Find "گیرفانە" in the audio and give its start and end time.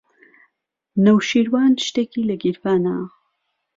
2.43-2.97